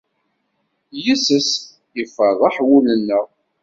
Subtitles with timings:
[1.03, 1.63] Yis-s i
[2.03, 3.25] iferreḥ wul-nneɣ.